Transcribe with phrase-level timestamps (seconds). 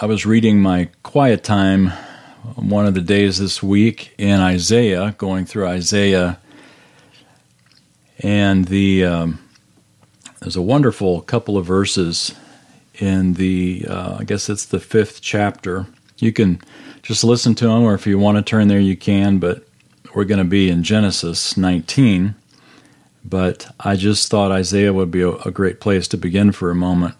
[0.00, 1.88] I was reading my quiet time
[2.54, 6.38] one of the days this week in Isaiah, going through Isaiah,
[8.20, 9.40] and the um,
[10.38, 12.32] there's a wonderful couple of verses
[13.00, 15.86] in the uh, I guess it's the fifth chapter.
[16.18, 16.60] You can
[17.02, 19.40] just listen to them, or if you want to turn there, you can.
[19.40, 19.66] But
[20.14, 22.36] we're going to be in Genesis 19.
[23.24, 26.76] But I just thought Isaiah would be a, a great place to begin for a
[26.76, 27.16] moment.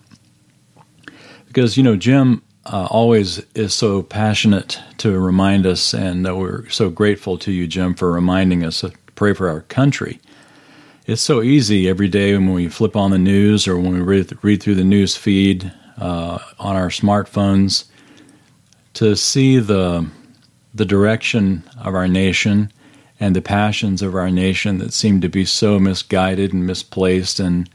[1.49, 6.69] Because, you know, Jim uh, always is so passionate to remind us, and uh, we're
[6.69, 10.21] so grateful to you, Jim, for reminding us to pray for our country.
[11.07, 14.39] It's so easy every day when we flip on the news or when we read,
[14.43, 17.85] read through the news feed uh, on our smartphones
[18.95, 20.07] to see the
[20.75, 22.71] the direction of our nation
[23.19, 27.69] and the passions of our nation that seem to be so misguided and misplaced and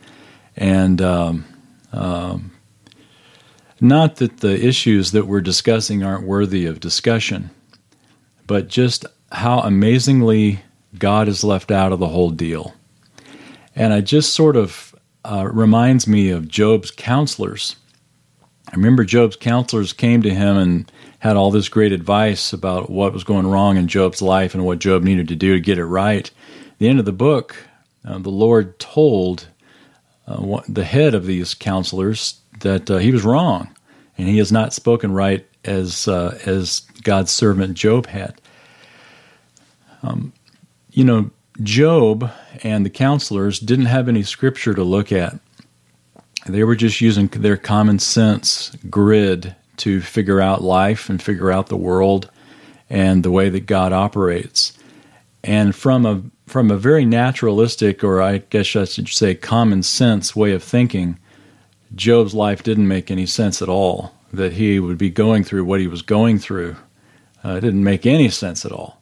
[0.55, 1.45] and um,
[1.91, 2.52] um,
[3.83, 7.49] not that the issues that we're discussing aren't worthy of discussion,
[8.47, 10.61] but just how amazingly
[10.97, 12.73] God is left out of the whole deal.
[13.75, 17.75] And it just sort of uh, reminds me of Job's counselors.
[18.71, 23.13] I remember Job's counselors came to him and had all this great advice about what
[23.13, 25.85] was going wrong in Job's life and what Job needed to do to get it
[25.85, 26.29] right.
[26.77, 27.55] The end of the book,
[28.05, 29.47] uh, the Lord told
[30.25, 33.73] uh, the head of these counselors that uh, he was wrong
[34.17, 38.39] and he has not spoken right as uh, as God's servant Job had.
[40.01, 40.33] Um,
[40.91, 42.29] you know, Job
[42.63, 45.39] and the counselors didn't have any scripture to look at.
[46.45, 51.67] They were just using their common sense grid to figure out life and figure out
[51.67, 52.29] the world
[52.89, 54.77] and the way that God operates.
[55.43, 60.35] And from a from a very naturalistic, or I guess I should say common sense
[60.35, 61.17] way of thinking,
[61.95, 64.13] Job's life didn't make any sense at all.
[64.31, 66.75] That he would be going through what he was going through
[67.43, 68.99] uh, didn't make any sense at all.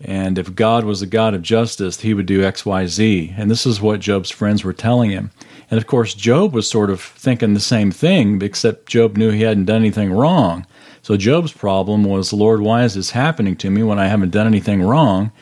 [0.00, 3.34] And if God was a God of justice, he would do X, Y, Z.
[3.36, 5.30] And this is what Job's friends were telling him.
[5.70, 9.42] And of course, Job was sort of thinking the same thing, except Job knew he
[9.42, 10.66] hadn't done anything wrong.
[11.02, 14.46] So Job's problem was, Lord, why is this happening to me when I haven't done
[14.46, 15.32] anything wrong?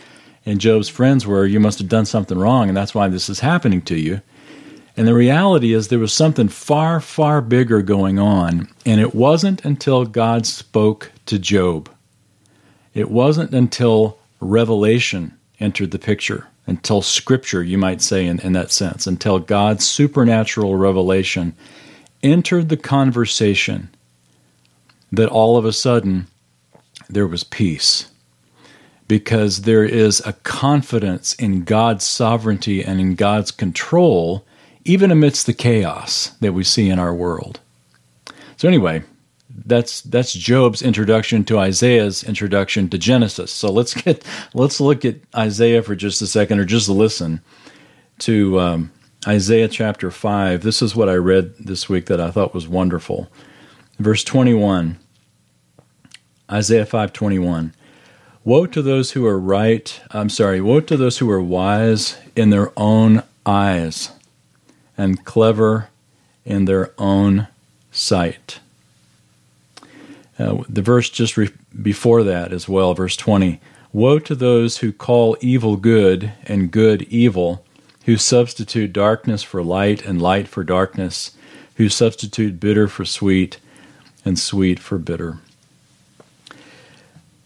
[0.46, 3.40] And Job's friends were, You must have done something wrong, and that's why this is
[3.40, 4.20] happening to you.
[4.96, 8.68] And the reality is, there was something far, far bigger going on.
[8.86, 11.90] And it wasn't until God spoke to Job.
[12.94, 18.72] It wasn't until revelation entered the picture until scripture, you might say, in, in that
[18.72, 21.54] sense, until God's supernatural revelation
[22.22, 23.90] entered the conversation,
[25.12, 26.26] that all of a sudden
[27.08, 28.10] there was peace.
[29.06, 34.46] Because there is a confidence in God's sovereignty and in God's control,
[34.84, 37.60] even amidst the chaos that we see in our world.
[38.56, 39.02] So, anyway,
[39.66, 43.52] that's that's Job's introduction to Isaiah's introduction to Genesis.
[43.52, 47.40] So let's get let's look at Isaiah for just a second, or just listen
[48.20, 48.92] to um,
[49.26, 50.62] Isaiah chapter five.
[50.62, 53.30] This is what I read this week that I thought was wonderful.
[53.98, 54.98] Verse twenty one.
[56.50, 57.74] Isaiah five twenty one.
[58.44, 60.00] Woe to those who are right.
[60.10, 60.60] I'm sorry.
[60.60, 64.10] Woe to those who are wise in their own eyes,
[64.96, 65.88] and clever
[66.44, 67.48] in their own
[67.90, 68.60] sight
[70.38, 71.50] uh, the verse just re-
[71.80, 73.60] before that as well, verse 20
[73.92, 77.64] Woe to those who call evil good and good evil,
[78.06, 81.36] who substitute darkness for light and light for darkness,
[81.76, 83.58] who substitute bitter for sweet
[84.24, 85.38] and sweet for bitter.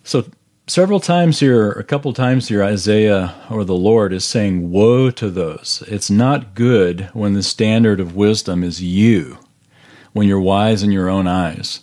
[0.04, 0.24] So,
[0.68, 5.30] several times here, a couple times here, Isaiah or the Lord is saying, Woe to
[5.30, 5.82] those.
[5.88, 9.38] It's not good when the standard of wisdom is you,
[10.12, 11.80] when you're wise in your own eyes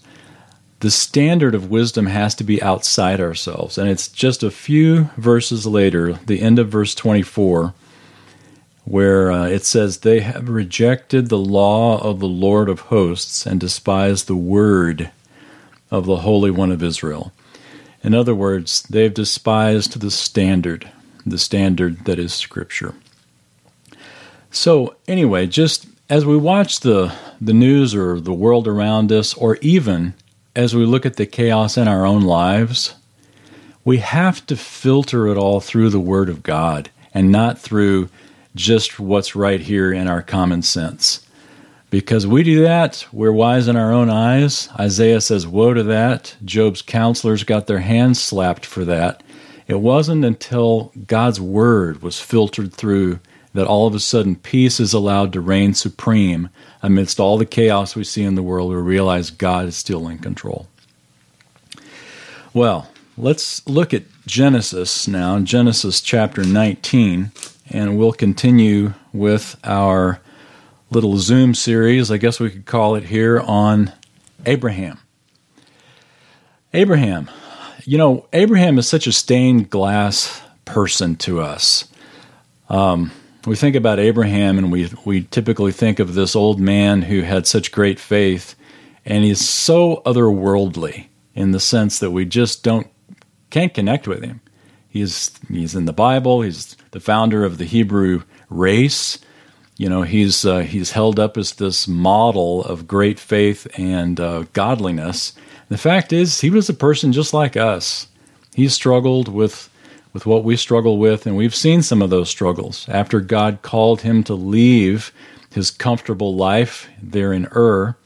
[0.86, 3.78] the standard of wisdom has to be outside ourselves.
[3.78, 7.74] And it's just a few verses later, the end of verse 24,
[8.84, 13.60] where uh, it says, They have rejected the law of the Lord of hosts and
[13.60, 15.10] despised the word
[15.90, 17.32] of the Holy One of Israel.
[18.06, 20.92] In other words, they've despised the standard,
[21.26, 22.94] the standard that is Scripture.
[24.52, 29.58] So, anyway, just as we watch the, the news or the world around us, or
[29.60, 30.14] even
[30.56, 32.94] as we look at the chaos in our own lives,
[33.84, 38.10] we have to filter it all through the Word of God and not through
[38.54, 41.25] just what's right here in our common sense.
[41.96, 44.68] Because we do that, we're wise in our own eyes.
[44.78, 46.36] Isaiah says, Woe to that.
[46.44, 49.24] Job's counselors got their hands slapped for that.
[49.66, 53.22] It wasn't until God's Word was filtered through
[53.54, 56.50] that all of a sudden peace is allowed to reign supreme
[56.84, 58.72] amidst all the chaos we see in the world.
[58.72, 60.68] We realize God is still in control.
[62.54, 67.32] Well, let's look at Genesis now, Genesis chapter 19,
[67.70, 70.20] and we'll continue with our
[70.90, 73.92] little Zoom series, I guess we could call it here, on
[74.46, 75.00] Abraham.
[76.74, 77.30] Abraham.
[77.84, 81.88] You know, Abraham is such a stained glass person to us.
[82.70, 83.12] Um,
[83.46, 87.46] we think about Abraham and we, we typically think of this old man who had
[87.46, 88.56] such great faith,
[89.06, 92.88] and he's so otherworldly in the sense that we just don't
[93.52, 94.42] can't connect with him.
[94.90, 96.42] He's he's in the Bible.
[96.42, 99.20] He's the founder of the Hebrew race.
[99.78, 104.46] You know, he's uh, he's held up as this model of great faith and uh,
[104.54, 105.34] godliness.
[105.68, 108.08] The fact is, he was a person just like us.
[108.54, 109.70] He struggled with
[110.14, 112.88] with what we struggle with, and we've seen some of those struggles.
[112.88, 115.12] After God called him to leave
[115.52, 117.98] his comfortable life there in Ur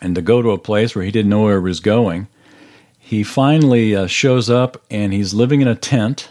[0.00, 2.26] and to go to a place where he didn't know where he was going,
[2.98, 6.30] he finally uh, shows up and he's living in a tent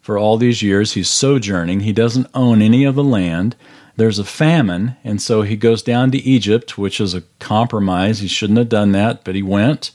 [0.00, 0.92] for all these years.
[0.92, 1.80] He's sojourning.
[1.80, 3.56] He doesn't own any of the land.
[3.96, 8.20] There's a famine, and so he goes down to Egypt, which is a compromise.
[8.20, 9.92] He shouldn't have done that, but he went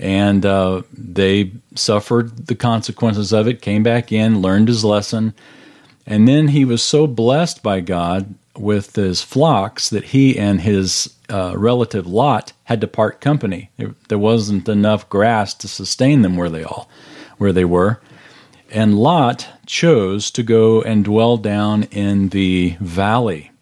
[0.00, 5.34] and uh, they suffered the consequences of it, came back in, learned his lesson,
[6.06, 11.14] and then he was so blessed by God with his flocks that he and his
[11.28, 13.70] uh, relative Lot had to part company.
[14.08, 16.88] There wasn't enough grass to sustain them where they all
[17.36, 18.00] where they were,
[18.70, 23.52] and Lot chose to go and dwell down in the valley,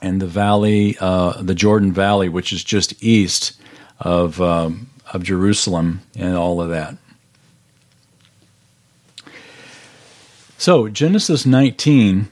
[0.00, 3.60] and the valley, uh, the Jordan Valley, which is just east
[4.00, 6.96] of um, of Jerusalem and all of that.
[10.56, 12.28] So, Genesis 19,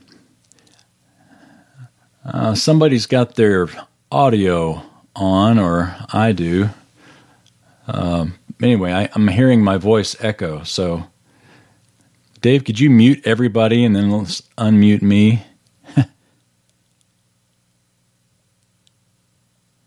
[2.25, 3.69] uh, somebody's got their
[4.11, 4.83] audio
[5.15, 6.71] on, or I do.
[7.87, 10.63] Um, anyway, I, I'm hearing my voice echo.
[10.63, 11.05] So,
[12.41, 15.43] Dave, could you mute everybody and then let's unmute me?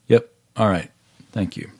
[0.07, 0.33] yep.
[0.57, 0.91] All right.
[1.31, 1.71] Thank you.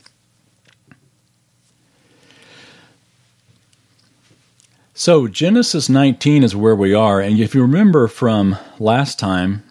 [4.93, 7.19] So, Genesis 19 is where we are.
[7.19, 9.63] And if you remember from last time,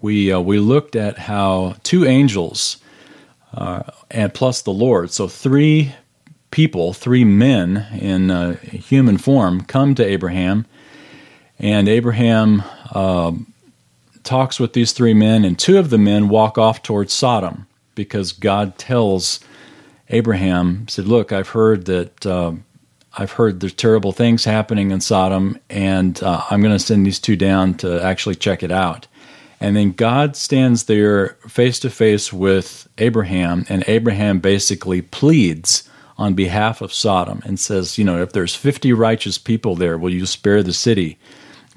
[0.00, 2.76] we, uh, we looked at how two angels,
[3.52, 5.92] uh, and plus the Lord, so three
[6.56, 10.64] people, three men in uh, human form, come to Abraham.
[11.58, 12.62] And Abraham
[12.92, 13.32] uh,
[14.24, 18.32] talks with these three men, and two of the men walk off towards Sodom because
[18.32, 19.38] God tells
[20.08, 22.52] Abraham, said, Look, I've heard that uh,
[23.12, 27.20] I've heard there's terrible things happening in Sodom, and uh, I'm going to send these
[27.20, 29.06] two down to actually check it out.
[29.60, 35.86] And then God stands there face to face with Abraham, and Abraham basically pleads
[36.18, 40.12] on behalf of Sodom and says, You know, if there's 50 righteous people there, will
[40.12, 41.18] you spare the city?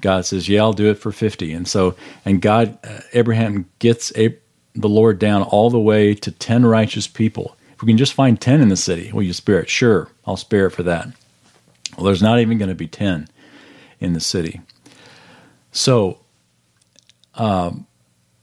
[0.00, 1.52] God says, Yeah, I'll do it for 50.
[1.52, 1.94] And so,
[2.24, 4.36] and God, uh, Abraham gets a,
[4.74, 7.56] the Lord down all the way to 10 righteous people.
[7.74, 9.70] If we can just find 10 in the city, will you spare it?
[9.70, 11.08] Sure, I'll spare it for that.
[11.96, 13.28] Well, there's not even going to be 10
[14.00, 14.60] in the city.
[15.72, 16.18] So,
[17.34, 17.86] um,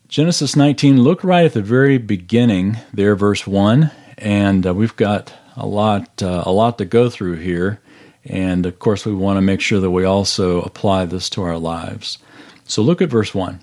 [0.07, 5.33] Genesis 19, look right at the very beginning there, verse 1, and uh, we've got
[5.57, 7.81] a lot, uh, a lot to go through here.
[8.23, 11.57] And of course, we want to make sure that we also apply this to our
[11.57, 12.19] lives.
[12.65, 13.59] So look at verse 1.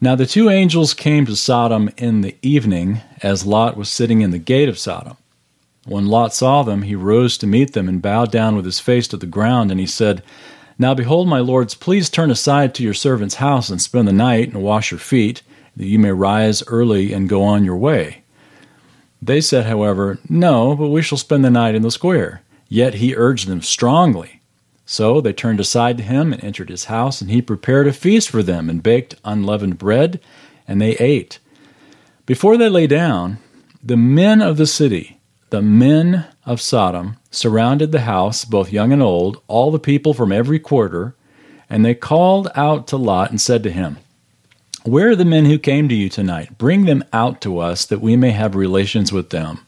[0.00, 4.30] Now the two angels came to Sodom in the evening as Lot was sitting in
[4.30, 5.16] the gate of Sodom.
[5.86, 9.08] When Lot saw them, he rose to meet them and bowed down with his face
[9.08, 10.22] to the ground, and he said,
[10.78, 14.48] Now behold, my lords, please turn aside to your servant's house and spend the night
[14.48, 15.42] and wash your feet,
[15.76, 18.19] that you may rise early and go on your way.
[19.22, 22.42] They said, however, No, but we shall spend the night in the square.
[22.68, 24.40] Yet he urged them strongly.
[24.86, 28.30] So they turned aside to him and entered his house, and he prepared a feast
[28.30, 30.20] for them and baked unleavened bread,
[30.66, 31.38] and they ate.
[32.26, 33.38] Before they lay down,
[33.82, 39.02] the men of the city, the men of Sodom surrounded the house, both young and
[39.02, 41.14] old, all the people from every quarter,
[41.68, 43.98] and they called out to Lot and said to him,
[44.84, 46.56] Where are the men who came to you tonight?
[46.56, 49.60] Bring them out to us, that we may have relations with them.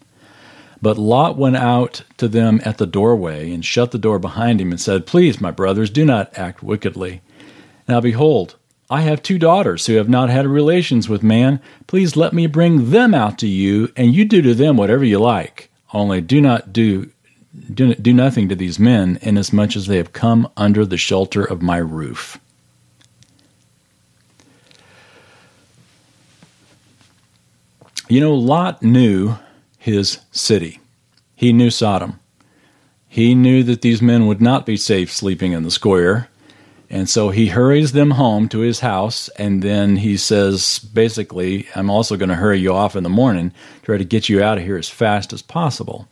[0.81, 4.71] But Lot went out to them at the doorway and shut the door behind him
[4.71, 7.21] and said, Please, my brothers, do not act wickedly.
[7.87, 8.57] Now behold,
[8.89, 11.61] I have two daughters who have not had relations with man.
[11.87, 15.19] Please let me bring them out to you, and you do to them whatever you
[15.19, 15.71] like.
[15.93, 17.11] Only do not do
[17.75, 21.61] do, do nothing to these men, inasmuch as they have come under the shelter of
[21.61, 22.41] my roof.
[28.13, 29.37] You know, Lot knew
[29.79, 30.81] his city,
[31.35, 32.21] he knew Sodom.
[33.09, 36.29] He knew that these men would not be safe sleeping in the square.
[36.91, 41.89] And so he hurries them home to his house, and then he says, basically, I'm
[41.89, 43.51] also going to hurry you off in the morning,
[43.81, 46.07] try to get you out of here as fast as possible.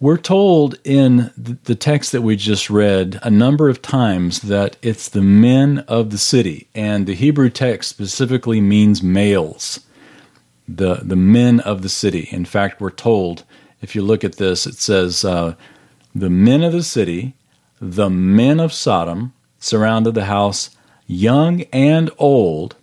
[0.00, 5.08] We're told in the text that we just read a number of times that it's
[5.08, 9.86] the men of the city, and the Hebrew text specifically means males,
[10.76, 12.28] the, the men of the city.
[12.30, 13.44] In fact, we're told,
[13.80, 15.54] if you look at this, it says, uh,
[16.14, 17.34] the men of the city,
[17.80, 20.70] the men of Sodom, surrounded the house,
[21.06, 22.76] young and old,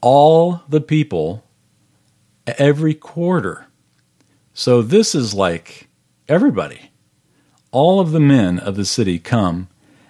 [0.00, 1.44] all the people,
[2.58, 3.66] every quarter.
[4.54, 5.88] So this is like
[6.28, 6.90] everybody.
[7.72, 9.68] All of the men of the city come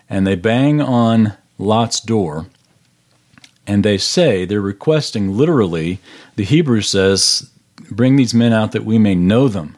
[0.09, 2.47] and they bang on Lot's door
[3.67, 5.99] and they say, they're requesting literally,
[6.37, 7.51] the Hebrew says,
[7.91, 9.77] bring these men out that we may know them.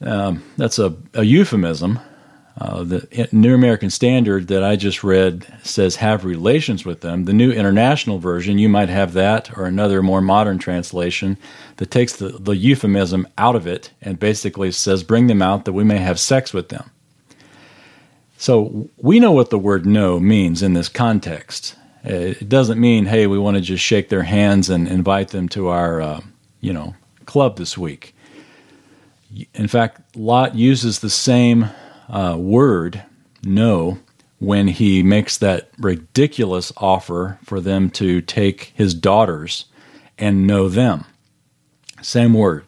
[0.00, 2.00] Um, that's a, a euphemism
[2.60, 7.24] uh, the New American Standard that I just read says have relations with them.
[7.24, 11.38] The New International Version, you might have that, or another more modern translation
[11.76, 15.72] that takes the, the euphemism out of it and basically says bring them out that
[15.72, 16.90] we may have sex with them.
[18.36, 21.76] So we know what the word know means in this context.
[22.04, 25.48] Uh, it doesn't mean, hey, we want to just shake their hands and invite them
[25.50, 26.20] to our, uh,
[26.60, 26.94] you know,
[27.26, 28.14] club this week.
[29.54, 31.68] In fact, Lot uses the same
[32.08, 33.02] uh, word,
[33.44, 33.98] no,
[34.38, 39.66] when he makes that ridiculous offer for them to take his daughters
[40.18, 41.04] and know them.
[42.02, 42.64] Same word.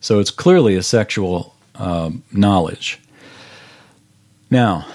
[0.00, 3.00] So it's clearly a sexual uh, knowledge.
[4.50, 4.86] Now,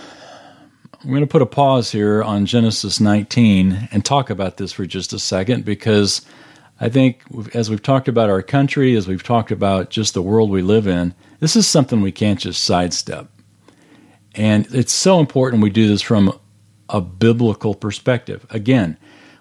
[1.03, 4.85] I'm going to put a pause here on Genesis 19 and talk about this for
[4.85, 6.21] just a second because
[6.79, 7.23] I think
[7.55, 10.85] as we've talked about our country, as we've talked about just the world we live
[10.85, 13.27] in, this is something we can't just sidestep.
[14.35, 16.39] And it's so important we do this from
[16.87, 18.45] a biblical perspective.
[18.51, 18.95] Again,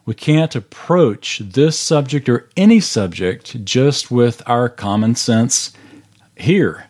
[0.07, 5.73] we can't approach this subject or any subject just with our common sense
[6.37, 6.87] here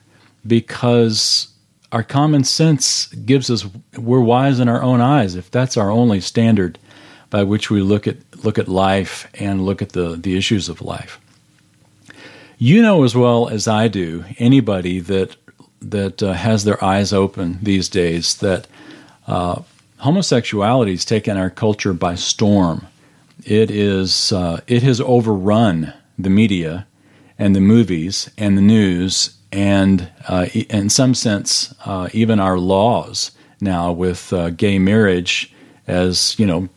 [0.47, 1.50] because
[1.93, 3.67] our common sense gives us
[3.97, 6.79] we're wise in our own eyes if that's our only standard
[7.31, 10.83] by which we look at look at life and look at the, the issues of
[10.83, 11.21] life.
[12.59, 15.37] You know as well as I do anybody that
[15.81, 18.67] that uh, has their eyes open these days that
[19.27, 19.63] uh,
[19.99, 22.87] homosexuality has taken our culture by storm.
[23.45, 26.87] It is uh, it has overrun the media
[27.39, 33.33] and the movies and the news and uh, in some sense uh, even our laws
[33.61, 35.53] now with uh, gay marriage
[35.87, 36.69] as you know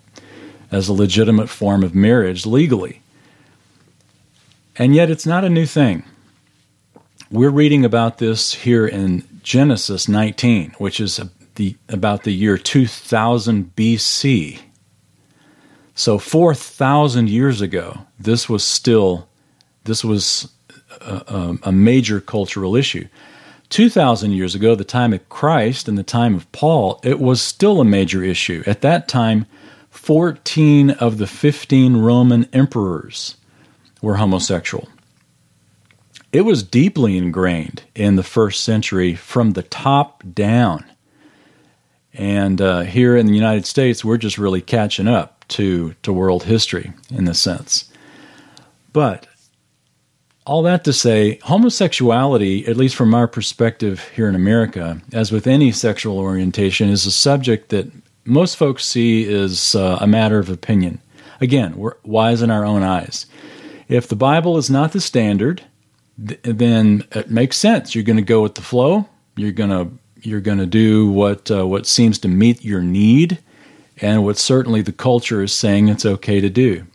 [0.71, 2.99] as a legitimate form of marriage legally.
[4.75, 6.03] And yet it's not a new thing.
[7.29, 11.19] We're reading about this here in Genesis 19, which is
[11.55, 14.59] the, about the year 2000 BC.
[15.93, 19.27] So 4,000 years ago, this was still
[19.85, 20.52] this was
[21.01, 23.07] a, a, major cultural issue.
[23.69, 27.81] 2,000 years ago, the time of Christ and the time of Paul, it was still
[27.81, 28.63] a major issue.
[28.67, 29.45] At that time,
[29.89, 33.35] 14 of the 15 Roman emperors
[34.01, 34.87] were homosexual.
[36.31, 40.83] It was deeply ingrained in the first century from the top down.
[42.13, 46.43] And uh, here in the United States, we're just really catching up to, to world
[46.43, 47.89] history in this sense.
[48.91, 49.27] But
[50.45, 55.47] all that to say, homosexuality, at least from our perspective here in America, as with
[55.47, 57.91] any sexual orientation, is a subject that
[58.25, 61.01] most folks see as uh, a matter of opinion.
[61.41, 63.25] Again, we're wise in our own eyes.
[63.87, 65.63] If the Bible is not the standard,
[66.17, 67.95] then it makes sense.
[67.95, 69.09] You're going to go with the flow.
[69.35, 69.91] You're going to
[70.25, 73.39] you're going to do what uh, what seems to meet your need,
[73.97, 76.85] and what certainly the culture is saying it's okay to do.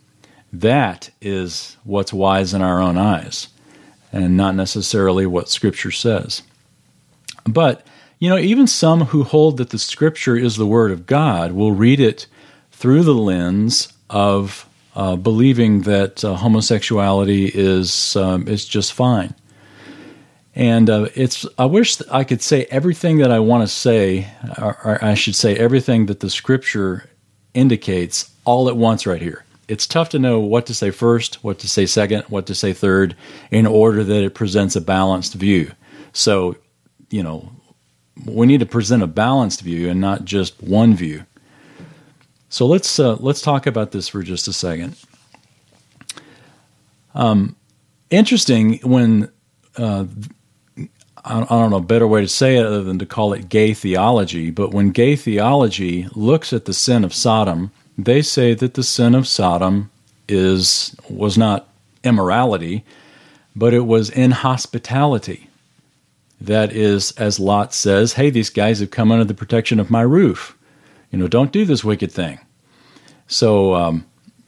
[0.52, 3.48] That is what's wise in our own eyes,
[4.12, 6.42] and not necessarily what Scripture says.
[7.44, 7.86] But
[8.18, 11.72] you know, even some who hold that the Scripture is the Word of God will
[11.72, 12.26] read it
[12.72, 19.34] through the lens of uh, believing that uh, homosexuality is um, is just fine.
[20.54, 24.28] And uh, it's I wish I could say everything that I want to say,
[24.60, 27.08] or, or I should say everything that the Scripture
[27.54, 29.44] indicates all at once right here.
[29.68, 32.72] It's tough to know what to say first, what to say second, what to say
[32.72, 33.14] third,
[33.50, 35.72] in order that it presents a balanced view.
[36.12, 36.56] So,
[37.10, 37.52] you know,
[38.24, 41.24] we need to present a balanced view and not just one view.
[42.48, 44.96] So let's uh, let's talk about this for just a second.
[47.14, 47.56] Um,
[48.10, 49.30] interesting when
[49.76, 50.06] uh,
[51.24, 53.74] I don't know a better way to say it other than to call it gay
[53.74, 58.82] theology, but when gay theology looks at the sin of Sodom, they say that the
[58.84, 59.90] sin of Sodom
[60.28, 61.68] is was not
[62.04, 62.84] immorality,
[63.56, 65.50] but it was inhospitality.
[66.40, 70.02] That is, as Lot says, hey, these guys have come under the protection of my
[70.02, 70.56] roof.
[71.10, 72.38] You know, don't do this wicked thing.
[73.26, 74.06] So um,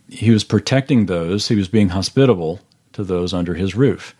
[0.08, 2.60] he was protecting those, he was being hospitable
[2.92, 4.14] to those under his roof.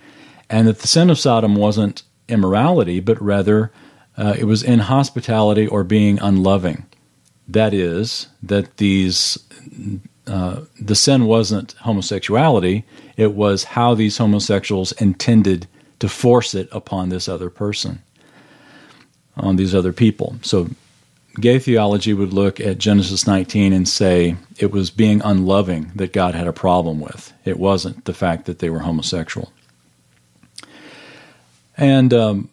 [0.49, 3.71] And that the sin of Sodom wasn't immorality, but rather
[4.17, 6.87] uh, it was inhospitality or being unloving.
[7.53, 9.39] That is, that these
[10.27, 12.85] uh, the sin wasn't homosexuality,
[13.17, 15.67] it was how these homosexuals intended
[15.99, 18.01] to force it upon this other person,
[19.37, 20.37] on these other people.
[20.43, 20.69] So,
[21.41, 26.37] gay theology would look at Genesis 19 and say it was being unloving that God
[26.37, 27.33] had a problem with.
[27.45, 29.53] It wasn't the fact that they were homosexual.
[31.77, 32.51] And um,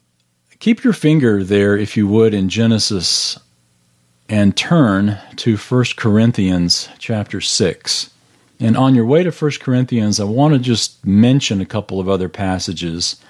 [0.59, 3.37] keep your finger there, if you would, in Genesis
[4.29, 8.09] and turn to 1 Corinthians chapter 6.
[8.59, 12.09] And on your way to 1 Corinthians, I want to just mention a couple of
[12.09, 13.21] other passages.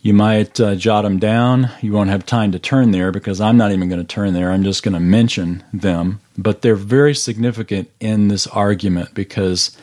[0.00, 1.70] You might uh, jot them down.
[1.80, 4.50] You won't have time to turn there because I'm not even going to turn there.
[4.50, 6.20] I'm just going to mention them.
[6.36, 9.76] But they're very significant in this argument because,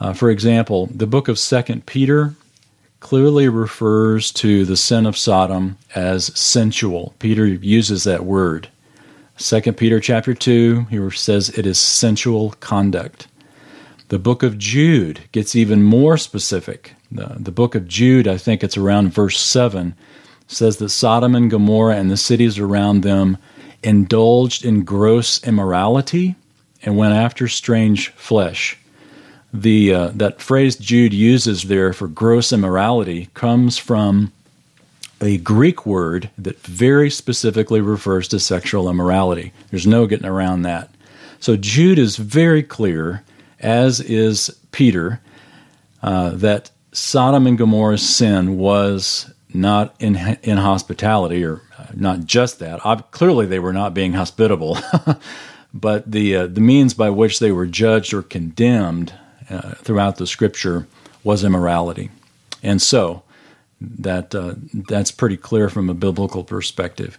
[0.00, 2.34] uh, for example, the book of 2 Peter
[2.98, 7.14] clearly refers to the sin of Sodom as sensual.
[7.20, 8.68] Peter uses that word.
[9.36, 13.26] Second Peter chapter 2, he says it is sensual conduct.
[14.08, 16.94] The book of Jude gets even more specific.
[17.10, 19.94] The, the book of Jude, I think it's around verse 7,
[20.46, 23.38] says that Sodom and Gomorrah and the cities around them
[23.82, 26.36] indulged in gross immorality
[26.82, 28.78] and went after strange flesh.
[29.52, 34.32] The uh, that phrase Jude uses there for gross immorality comes from
[35.20, 39.52] a Greek word that very specifically refers to sexual immorality.
[39.70, 40.90] There's no getting around that.
[41.40, 43.22] So Jude is very clear,
[43.60, 45.20] as is Peter,
[46.02, 52.80] uh, that Sodom and Gomorrah's sin was not in inhospitality, or uh, not just that.
[53.10, 54.78] clearly, they were not being hospitable,
[55.74, 59.12] but the uh, the means by which they were judged or condemned
[59.48, 60.86] uh, throughout the Scripture
[61.22, 62.10] was immorality,
[62.62, 63.22] and so
[63.80, 64.54] that uh,
[64.88, 67.18] that's pretty clear from a biblical perspective.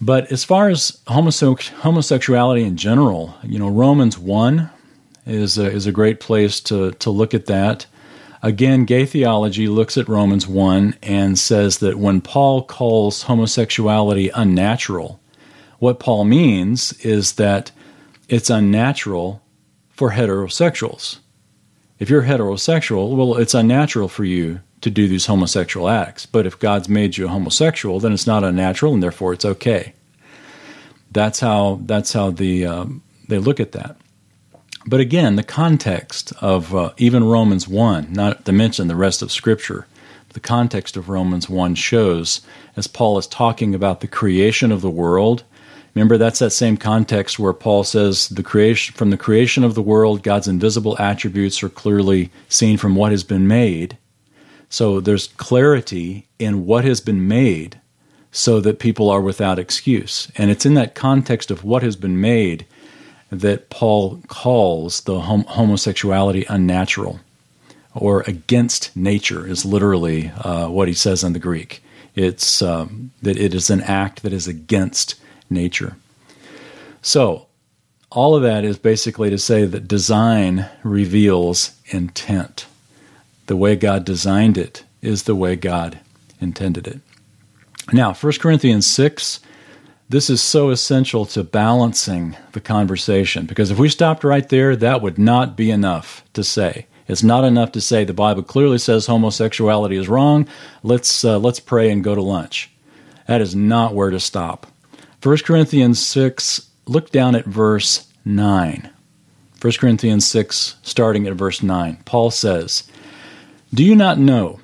[0.00, 4.70] But as far as homose- homosexuality in general, you know, Romans one
[5.24, 7.86] is a, is a great place to to look at that.
[8.42, 15.18] Again, gay theology looks at Romans 1 and says that when Paul calls homosexuality unnatural,
[15.80, 17.72] what Paul means is that
[18.28, 19.42] it's unnatural
[19.88, 21.18] for heterosexuals.
[21.98, 26.26] If you're heterosexual, well, it's unnatural for you to do these homosexual acts.
[26.26, 29.94] But if God's made you a homosexual, then it's not unnatural, and therefore it's okay.
[31.10, 33.96] That's how that's how the um, they look at that.
[34.86, 39.32] But again, the context of uh, even Romans one, not to mention the rest of
[39.32, 39.88] Scripture,
[40.34, 42.40] the context of Romans one shows
[42.76, 45.42] as Paul is talking about the creation of the world.
[45.96, 49.82] Remember, that's that same context where Paul says the creation from the creation of the
[49.82, 53.98] world, God's invisible attributes are clearly seen from what has been made
[54.68, 57.80] so there's clarity in what has been made
[58.32, 60.30] so that people are without excuse.
[60.36, 62.66] And it's in that context of what has been made
[63.30, 67.20] that Paul calls the hom- homosexuality unnatural
[67.94, 71.82] or against nature, is literally uh, what he says in the Greek.
[72.14, 75.14] It's um, that it is an act that is against
[75.48, 75.96] nature.
[77.00, 77.46] So,
[78.10, 82.66] all of that is basically to say that design reveals intent
[83.46, 86.00] the way God designed it is the way God
[86.40, 87.00] intended it.
[87.92, 89.40] Now, 1 Corinthians 6,
[90.08, 95.02] this is so essential to balancing the conversation because if we stopped right there, that
[95.02, 96.86] would not be enough to say.
[97.08, 100.48] It's not enough to say the Bible clearly says homosexuality is wrong.
[100.82, 102.70] Let's uh, let's pray and go to lunch.
[103.26, 104.66] That is not where to stop.
[105.22, 108.90] 1 Corinthians 6, look down at verse 9.
[109.60, 111.98] 1 Corinthians 6, starting at verse 9.
[112.04, 112.84] Paul says,
[113.76, 114.58] do you not know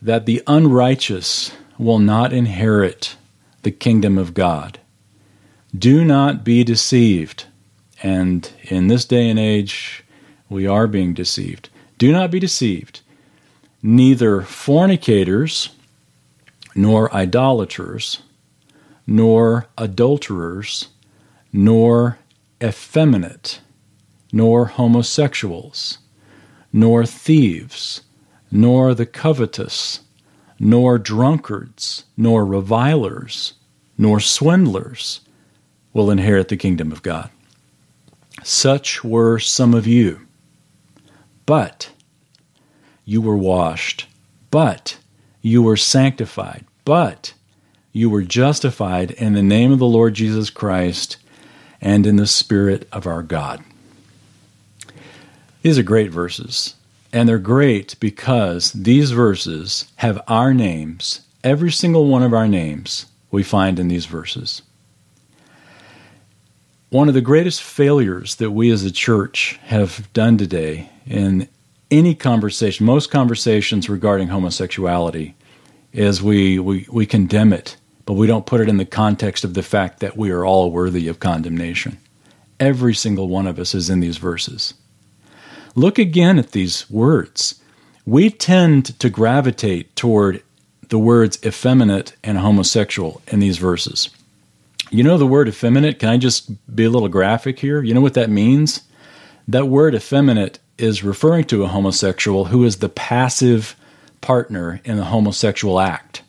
[0.00, 3.16] that the unrighteous will not inherit
[3.62, 4.78] the kingdom of God?
[5.76, 7.46] Do not be deceived.
[8.00, 10.04] And in this day and age,
[10.48, 11.68] we are being deceived.
[11.98, 13.00] Do not be deceived.
[13.82, 15.70] Neither fornicators,
[16.76, 18.22] nor idolaters,
[19.04, 20.90] nor adulterers,
[21.52, 22.18] nor
[22.62, 23.58] effeminate,
[24.32, 25.98] nor homosexuals
[26.72, 28.02] nor thieves,
[28.50, 30.00] nor the covetous,
[30.58, 33.54] nor drunkards, nor revilers,
[33.96, 35.20] nor swindlers
[35.92, 37.30] will inherit the kingdom of God.
[38.42, 40.20] Such were some of you.
[41.46, 41.90] But
[43.04, 44.06] you were washed,
[44.50, 44.98] but
[45.42, 47.32] you were sanctified, but
[47.92, 51.16] you were justified in the name of the Lord Jesus Christ
[51.80, 53.62] and in the Spirit of our God.
[55.62, 56.74] These are great verses.
[57.12, 63.06] And they're great because these verses have our names, every single one of our names
[63.30, 64.62] we find in these verses.
[66.90, 71.48] One of the greatest failures that we as a church have done today in
[71.90, 75.34] any conversation, most conversations regarding homosexuality,
[75.92, 79.54] is we, we, we condemn it, but we don't put it in the context of
[79.54, 81.98] the fact that we are all worthy of condemnation.
[82.60, 84.74] Every single one of us is in these verses.
[85.78, 87.60] Look again at these words.
[88.04, 90.42] We tend to gravitate toward
[90.88, 94.10] the words effeminate and homosexual in these verses.
[94.90, 96.00] You know the word effeminate?
[96.00, 97.80] Can I just be a little graphic here?
[97.80, 98.80] You know what that means?
[99.46, 103.76] That word effeminate is referring to a homosexual who is the passive
[104.20, 106.22] partner in the homosexual act.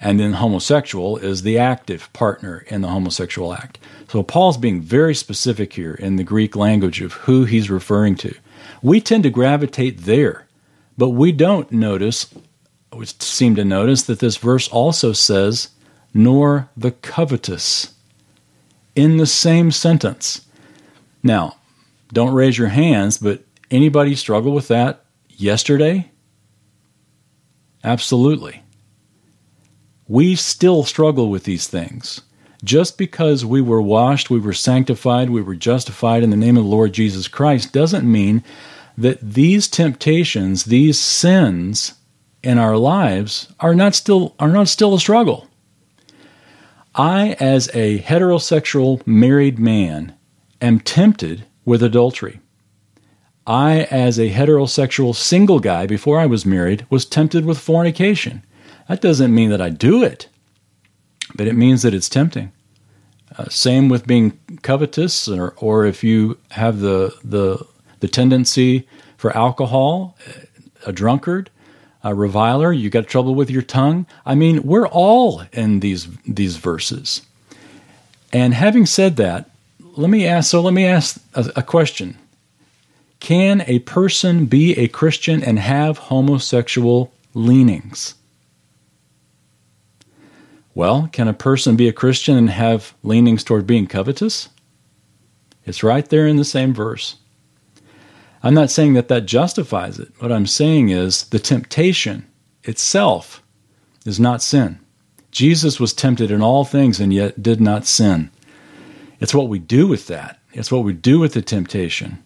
[0.00, 3.80] And then homosexual is the active partner in the homosexual act.
[4.08, 8.32] So Paul's being very specific here in the Greek language of who he's referring to.
[8.84, 10.46] We tend to gravitate there,
[10.98, 12.28] but we don't notice,
[12.92, 15.70] we seem to notice that this verse also says,
[16.12, 17.94] nor the covetous
[18.94, 20.46] in the same sentence.
[21.22, 21.56] Now,
[22.12, 26.10] don't raise your hands, but anybody struggle with that yesterday?
[27.82, 28.64] Absolutely.
[30.08, 32.20] We still struggle with these things.
[32.62, 36.64] Just because we were washed, we were sanctified, we were justified in the name of
[36.64, 38.44] the Lord Jesus Christ doesn't mean
[38.96, 41.94] that these temptations, these sins
[42.42, 45.48] in our lives are not still are not still a struggle.
[46.94, 50.14] I as a heterosexual married man
[50.60, 52.40] am tempted with adultery.
[53.46, 58.42] I, as a heterosexual single guy before I was married, was tempted with fornication.
[58.88, 60.28] That doesn't mean that I do it,
[61.34, 62.52] but it means that it's tempting.
[63.36, 67.66] Uh, same with being covetous, or, or if you have the, the,
[68.04, 68.86] the tendency
[69.16, 70.14] for alcohol,
[70.84, 71.48] a drunkard,
[72.02, 74.04] a reviler, you got trouble with your tongue.
[74.26, 77.22] I mean, we're all in these these verses.
[78.30, 79.48] And having said that,
[79.96, 80.50] let me ask.
[80.50, 82.18] So let me ask a, a question:
[83.20, 88.16] Can a person be a Christian and have homosexual leanings?
[90.74, 94.50] Well, can a person be a Christian and have leanings toward being covetous?
[95.64, 97.16] It's right there in the same verse.
[98.44, 100.12] I'm not saying that that justifies it.
[100.18, 102.26] What I'm saying is the temptation
[102.62, 103.42] itself
[104.04, 104.78] is not sin.
[105.30, 108.30] Jesus was tempted in all things and yet did not sin.
[109.18, 110.38] It's what we do with that.
[110.52, 112.22] It's what we do with the temptation.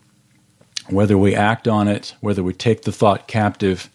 [0.89, 3.89] Whether we act on it, whether we take the thought captive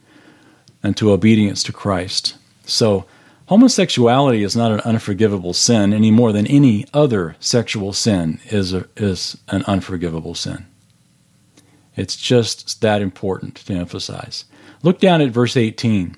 [0.82, 2.38] into obedience to Christ.
[2.66, 3.06] So,
[3.48, 8.88] homosexuality is not an unforgivable sin any more than any other sexual sin is, a,
[8.96, 10.66] is an unforgivable sin.
[11.96, 14.46] It's just that important to emphasize.
[14.82, 16.16] Look down at verse 18.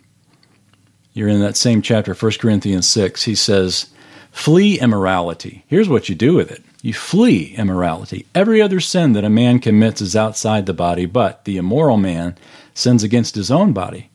[1.14, 3.24] You're in that same chapter, 1 Corinthians 6.
[3.24, 3.88] He says,
[4.32, 5.64] Flee immorality.
[5.68, 8.28] Here's what you do with it you flee immorality.
[8.36, 12.38] Every other sin that a man commits is outside the body, but the immoral man
[12.76, 14.12] sins against his own body.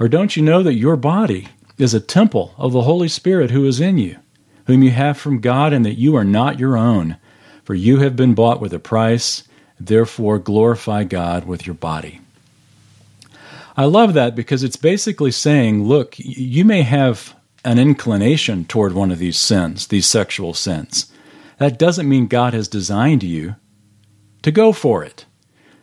[0.00, 3.66] Or don't you know that your body is a temple of the Holy Spirit who
[3.66, 4.18] is in you,
[4.66, 7.18] whom you have from God, and that you are not your own?
[7.62, 9.44] For you have been bought with a price,
[9.80, 12.20] therefore glorify God with your body.
[13.76, 19.10] I love that because it's basically saying, look, you may have an inclination toward one
[19.12, 21.12] of these sins, these sexual sins.
[21.58, 23.56] That doesn't mean God has designed you
[24.42, 25.26] to go for it.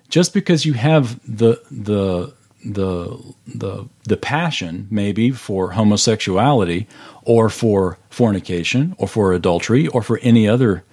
[0.10, 2.34] Just because you have the the
[2.66, 6.88] the the the passion maybe for homosexuality
[7.24, 10.84] or for fornication or for adultery or for any other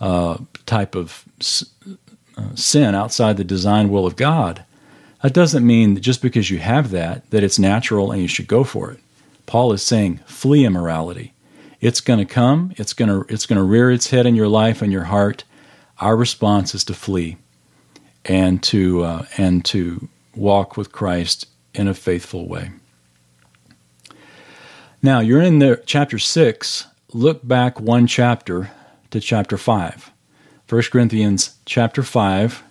[0.00, 1.24] uh, type of
[2.36, 4.64] uh, sin outside the design will of God,
[5.22, 8.46] that doesn't mean that just because you have that that it's natural and you should
[8.46, 9.00] go for it.
[9.46, 11.32] Paul is saying flee immorality.
[11.80, 12.72] It's going to come.
[12.76, 15.44] It's going to it's going to rear its head in your life and your heart.
[15.98, 17.36] Our response is to flee,
[18.24, 22.70] and to uh, and to walk with Christ in a faithful way.
[25.02, 26.86] Now you're in the chapter six.
[27.12, 28.70] Look back one chapter
[29.10, 30.10] to chapter five.
[30.68, 32.62] 1 Corinthians chapter 5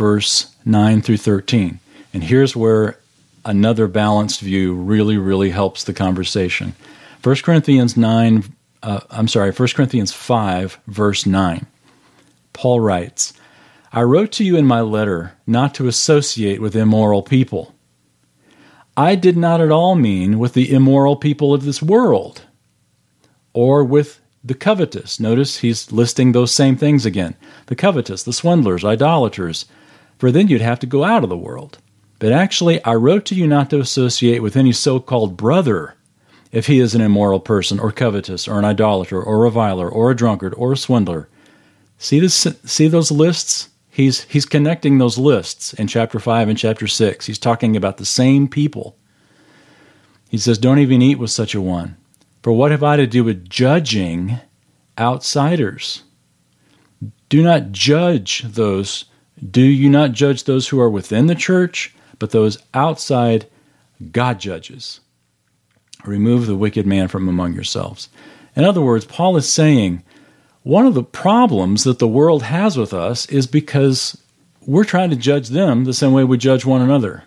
[0.00, 1.78] verse 9 through 13.
[2.14, 2.98] And here's where
[3.44, 6.74] another balanced view really, really helps the conversation.
[7.22, 8.44] 1 Corinthians 9,
[8.82, 11.66] uh, I'm sorry, 1 Corinthians 5, verse 9.
[12.54, 13.34] Paul writes,
[13.92, 17.74] I wrote to you in my letter not to associate with immoral people.
[18.96, 22.42] I did not at all mean with the immoral people of this world
[23.52, 25.20] or with the covetous.
[25.20, 29.66] Notice he's listing those same things again the covetous, the swindlers, idolaters,
[30.18, 31.78] for then you'd have to go out of the world.
[32.18, 35.94] But actually, I wrote to you not to associate with any so called brother
[36.52, 40.10] if he is an immoral person, or covetous, or an idolater, or a reviler, or
[40.10, 41.28] a drunkard, or a swindler.
[41.96, 43.68] See, this, see those lists?
[43.88, 47.26] He's, he's connecting those lists in chapter 5 and chapter 6.
[47.26, 48.96] He's talking about the same people.
[50.28, 51.96] He says, Don't even eat with such a one.
[52.42, 54.38] For what have I to do with judging
[54.98, 56.02] outsiders?
[57.28, 59.04] Do not judge those.
[59.50, 63.46] Do you not judge those who are within the church, but those outside
[64.12, 65.00] God judges?
[66.04, 68.08] Remove the wicked man from among yourselves.
[68.56, 70.02] In other words, Paul is saying
[70.62, 74.20] one of the problems that the world has with us is because
[74.66, 77.24] we're trying to judge them the same way we judge one another.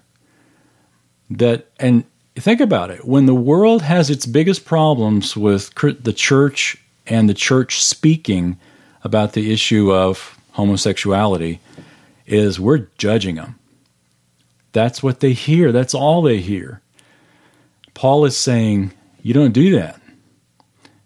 [1.30, 2.04] That and
[2.36, 3.06] think about it.
[3.06, 8.58] When the world has its biggest problems with the church and the church speaking
[9.04, 11.60] about the issue of homosexuality,
[12.26, 13.60] is we're judging them.
[14.72, 15.72] That's what they hear.
[15.72, 16.82] That's all they hear.
[17.94, 18.92] Paul is saying,
[19.22, 20.00] you don't do that.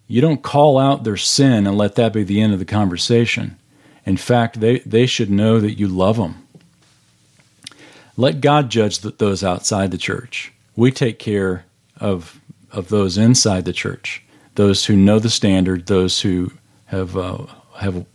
[0.08, 3.58] You don't call out their sin and let that be the end of the conversation.
[4.06, 6.48] In fact, they, they should know that you love them.
[8.16, 10.54] Let God judge those outside the church.
[10.78, 11.66] We take care
[12.00, 12.40] of,
[12.72, 14.24] of those inside the church,
[14.56, 16.54] those who know the standard, those who
[16.86, 17.48] have, uh,
[17.80, 18.06] have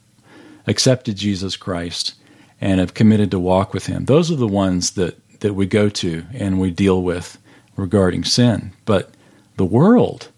[0.66, 2.14] accepted Jesus Christ
[2.60, 4.06] and have committed to walk with Him.
[4.06, 7.36] Those are the ones that, that we go to and we deal with
[7.76, 8.72] regarding sin.
[8.84, 9.10] But
[9.56, 10.28] the world,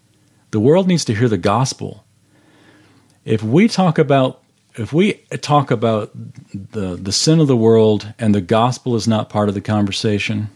[0.51, 2.03] the world needs to hear the gospel.
[3.23, 4.41] If we talk about
[4.77, 6.11] if we talk about
[6.53, 10.49] the the sin of the world and the gospel is not part of the conversation,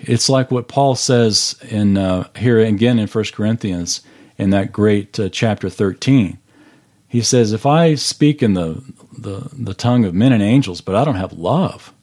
[0.00, 4.00] it's like what Paul says in uh, here again in 1 Corinthians
[4.38, 6.38] in that great uh, chapter 13.
[7.08, 8.82] He says, "If I speak in the,
[9.16, 11.94] the the tongue of men and angels, but I don't have love,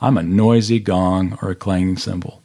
[0.00, 2.42] I'm a noisy gong or a clanging cymbal."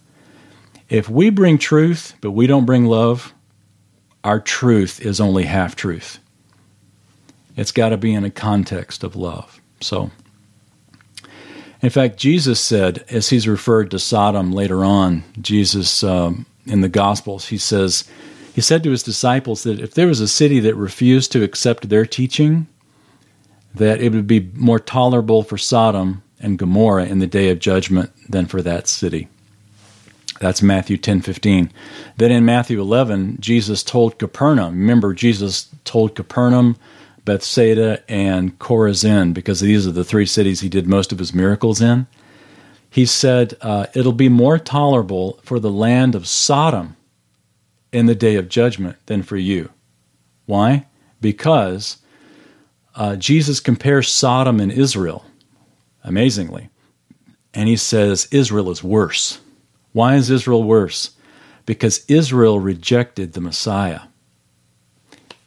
[0.89, 3.33] If we bring truth, but we don't bring love,
[4.23, 6.19] our truth is only half truth.
[7.55, 9.61] It's got to be in a context of love.
[9.81, 10.11] So,
[11.81, 16.89] in fact, Jesus said, as he's referred to Sodom later on, Jesus um, in the
[16.89, 18.03] Gospels, he says,
[18.53, 21.87] he said to his disciples that if there was a city that refused to accept
[21.87, 22.67] their teaching,
[23.73, 28.11] that it would be more tolerable for Sodom and Gomorrah in the day of judgment
[28.27, 29.29] than for that city.
[30.39, 31.71] That's Matthew 10 15.
[32.17, 36.77] Then in Matthew 11, Jesus told Capernaum, remember, Jesus told Capernaum,
[37.25, 41.81] Bethsaida, and Chorazin, because these are the three cities he did most of his miracles
[41.81, 42.07] in.
[42.89, 46.95] He said, uh, It'll be more tolerable for the land of Sodom
[47.91, 49.69] in the day of judgment than for you.
[50.45, 50.87] Why?
[51.21, 51.97] Because
[52.95, 55.25] uh, Jesus compares Sodom and Israel,
[56.03, 56.69] amazingly.
[57.53, 59.39] And he says, Israel is worse.
[59.91, 61.11] Why is Israel worse?
[61.65, 64.01] Because Israel rejected the Messiah.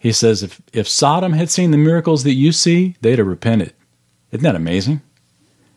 [0.02, 3.72] He says, if, if Sodom had seen the miracles that you see, they'd have repented.
[4.32, 5.00] Isn't that amazing?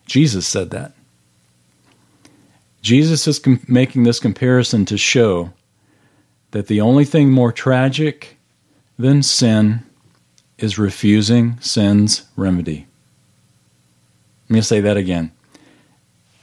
[0.04, 0.94] Jesus said that.
[2.82, 5.52] Jesus is com- making this comparison to show
[6.50, 8.36] that the only thing more tragic
[8.98, 9.84] than sin
[10.58, 12.88] is refusing sin's remedy.
[14.48, 15.30] Let me say that again.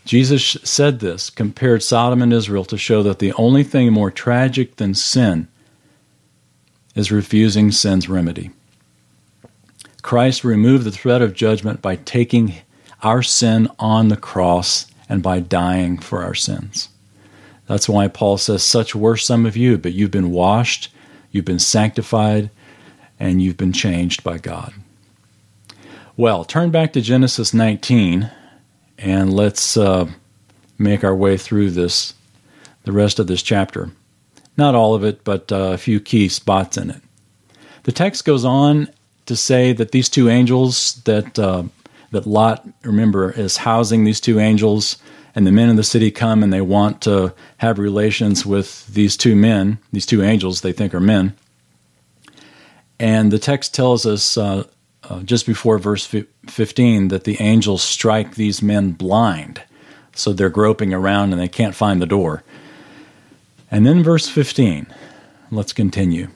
[0.06, 4.78] Jesus said this, compared Sodom and Israel to show that the only thing more tragic
[4.78, 5.50] than sin
[6.96, 8.52] is refusing sin's remedy.
[10.02, 12.56] Christ removed the threat of judgment by taking
[13.02, 16.90] our sin on the cross and by dying for our sins.
[17.68, 20.90] That's why Paul says, Such were some of you, but you've been washed,
[21.32, 22.50] you've been sanctified,
[23.20, 24.74] and you've been changed by God.
[26.16, 28.30] Well, turn back to Genesis 19
[29.00, 30.10] and let's uh,
[30.78, 32.14] make our way through this,
[32.84, 33.92] the rest of this chapter.
[34.58, 37.02] Not all of it, but uh, a few key spots in it.
[37.84, 38.88] The text goes on
[39.26, 41.64] to say that these two angels that uh,
[42.12, 44.98] that Lot, remember, is housing these two angels,
[45.36, 49.18] and the men of the city come and they want to have relations with these
[49.18, 51.36] two men, these two angels they think are men.
[53.00, 54.66] And the text tells us uh,
[55.04, 59.64] uh, just before verse 15 that the angels strike these men blind.
[60.16, 62.44] So they're groping around and they can't find the door.
[63.74, 64.86] And then verse 15,
[65.50, 66.28] let's continue.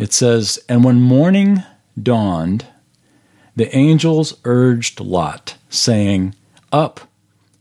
[0.00, 1.62] It says, And when morning
[2.02, 2.66] dawned,
[3.54, 6.34] the angels urged Lot, saying,
[6.72, 7.02] Up,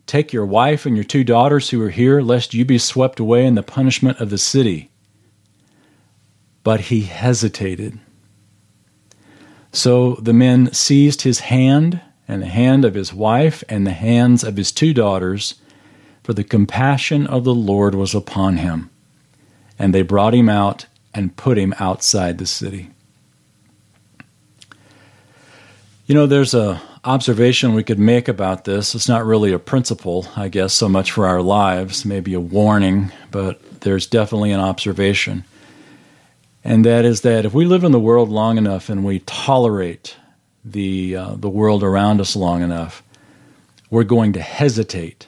[0.08, 3.46] take your wife and your two daughters who are here, lest you be swept away
[3.46, 4.90] in the punishment of the city.
[6.64, 8.00] But he hesitated.
[9.72, 14.44] So the men seized his hand and the hand of his wife and the hands
[14.44, 15.62] of his two daughters,
[16.24, 18.91] for the compassion of the Lord was upon him.
[19.82, 22.91] And they brought him out and put him outside the city.
[26.06, 28.94] You know, there's a observation we could make about this.
[28.94, 33.12] It's not really a principle, I guess, so much for our lives, maybe a warning,
[33.32, 35.46] but there's definitely an observation.
[36.63, 40.15] And that is that if we live in the world long enough and we tolerate
[40.63, 43.02] the uh, the world around us long enough,
[43.89, 45.28] we're going to hesitate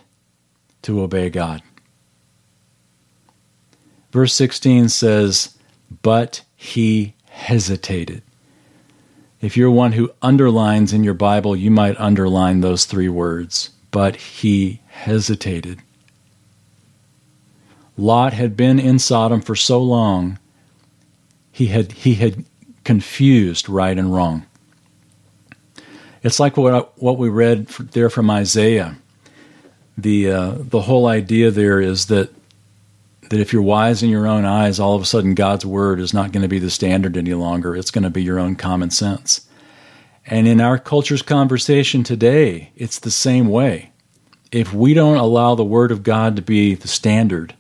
[0.84, 1.64] to obey God.
[4.14, 5.58] Verse 16 says,
[6.04, 8.22] "But he hesitated."
[9.42, 13.72] If you're one who underlines in your Bible, you might underline those three words.
[13.92, 15.80] But he hesitated.
[17.98, 20.40] Lot had been in Sodom for so long,
[21.52, 22.46] he had, he had
[22.84, 24.46] confused right and wrong.
[26.24, 28.96] It's like what, what we read there from Isaiah.
[29.98, 32.34] The, uh, the whole idea there is that
[33.34, 36.14] that if you're wise in your own eyes, all of a sudden God's word is
[36.14, 37.76] not going to be the standard any longer.
[37.76, 39.48] It's going to be your own common sense.
[40.28, 43.92] And in our culture's conversation today, it's the same way.
[44.52, 47.56] If we don't allow the word of God to be the standard,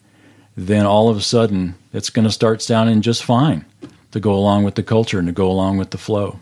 [0.55, 3.65] then all of a sudden it's going to start sounding just fine
[4.11, 6.39] to go along with the culture and to go along with the flow.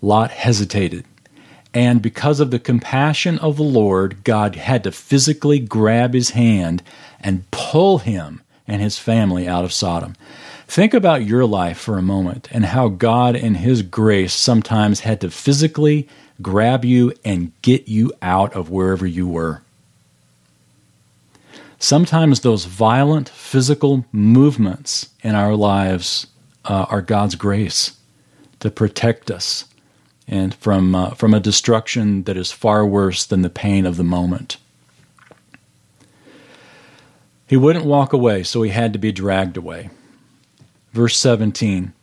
[0.00, 1.04] Lot hesitated.
[1.74, 6.82] And because of the compassion of the Lord, God had to physically grab his hand
[7.20, 10.14] and pull him and his family out of Sodom.
[10.68, 15.18] Think about your life for a moment and how God, in His grace, sometimes had
[15.22, 16.06] to physically
[16.42, 19.62] grab you and get you out of wherever you were.
[21.78, 26.26] Sometimes those violent physical movements in our lives
[26.66, 27.96] uh, are God's grace
[28.60, 29.64] to protect us
[30.28, 34.04] and from, uh, from a destruction that is far worse than the pain of the
[34.04, 34.58] moment.
[37.46, 39.88] He wouldn't walk away, so he had to be dragged away.
[40.92, 41.94] Verse 17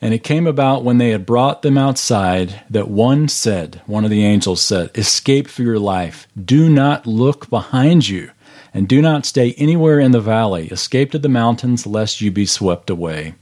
[0.00, 4.10] And it came about when they had brought them outside that one said, one of
[4.10, 6.26] the angels said, Escape for your life.
[6.42, 8.30] Do not look behind you,
[8.72, 10.68] and do not stay anywhere in the valley.
[10.68, 13.34] Escape to the mountains, lest you be swept away.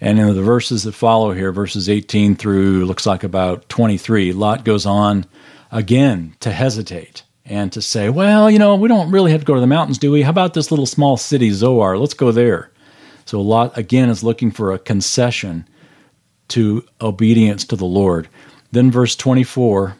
[0.00, 4.64] And in the verses that follow here, verses 18 through looks like about 23, Lot
[4.64, 5.24] goes on
[5.72, 9.54] again to hesitate and to say, well, you know, we don't really have to go
[9.54, 10.22] to the mountains, do we?
[10.22, 11.96] How about this little small city, Zoar?
[11.96, 12.70] Let's go there.
[13.24, 15.66] So Lot, again, is looking for a concession
[16.48, 18.28] to obedience to the Lord.
[18.72, 19.96] Then, verse 24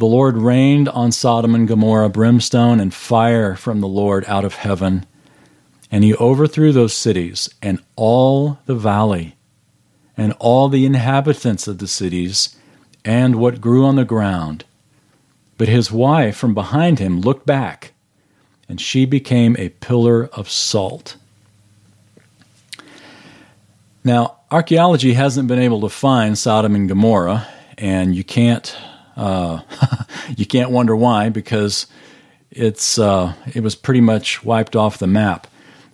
[0.00, 4.54] the Lord rained on Sodom and Gomorrah brimstone and fire from the Lord out of
[4.54, 5.04] heaven,
[5.90, 9.36] and he overthrew those cities and all the valley,
[10.16, 12.56] and all the inhabitants of the cities,
[13.04, 14.64] and what grew on the ground.
[15.58, 17.92] But his wife from behind him looked back,
[18.68, 21.16] and she became a pillar of salt.
[24.04, 28.74] Now, archaeology hasn't been able to find Sodom and Gomorrah, and you can't
[29.16, 29.60] uh,
[30.36, 31.86] you can't wonder why because
[32.50, 35.46] it's uh, it was pretty much wiped off the map.